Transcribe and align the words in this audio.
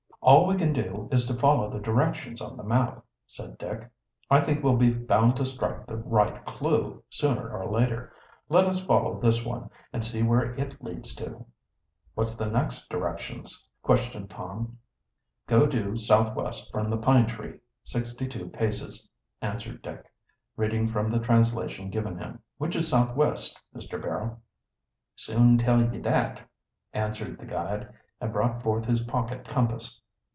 "All 0.23 0.45
we 0.45 0.55
can 0.55 0.71
do 0.71 1.09
is 1.11 1.25
to 1.25 1.33
follow 1.33 1.71
the 1.71 1.79
directions 1.79 2.41
on 2.41 2.55
the 2.55 2.61
map," 2.63 3.03
said 3.25 3.57
Dick. 3.57 3.89
"I 4.29 4.39
think 4.39 4.63
we'll 4.63 4.77
be 4.77 4.93
bound 4.93 5.35
to 5.37 5.45
strike 5.47 5.87
the 5.87 5.97
right 5.97 6.45
clew, 6.45 7.01
sooner 7.09 7.51
or 7.51 7.67
later. 7.71 8.13
Let 8.47 8.65
us 8.67 8.85
follow 8.85 9.19
this 9.19 9.43
one 9.43 9.71
and 9.91 10.05
see 10.05 10.21
where 10.21 10.53
it 10.53 10.79
leads 10.79 11.15
to." 11.15 11.43
"What's 12.13 12.37
the 12.37 12.45
next 12.45 12.87
directions?" 12.87 13.67
questioned 13.81 14.29
Tom. 14.29 14.77
"'Go 15.47 15.65
due 15.65 15.97
southwest 15.97 16.71
from 16.71 16.91
the 16.91 16.97
pine 16.97 17.25
tree 17.25 17.57
sixty 17.83 18.27
two 18.27 18.47
paces,'" 18.49 19.09
answered 19.41 19.81
Dick, 19.81 20.05
reading 20.55 20.87
from 20.87 21.09
the 21.09 21.17
translation 21.19 21.89
given 21.89 22.19
him. 22.19 22.39
"Which 22.59 22.75
is 22.75 22.87
southwest, 22.87 23.59
Mr. 23.75 23.99
Barrow?" 23.99 24.39
"Soon 25.15 25.57
tell 25.57 25.81
ye 25.91 25.99
that," 26.01 26.39
answered 26.93 27.39
the 27.39 27.47
guide, 27.47 27.91
and 28.21 28.31
brought 28.31 28.61
forth 28.61 28.85
his 28.85 29.01
pocket 29.01 29.45
compass. 29.47 29.99